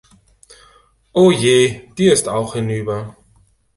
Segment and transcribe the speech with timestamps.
[1.13, 3.15] Oh je, die ist auch hinüber!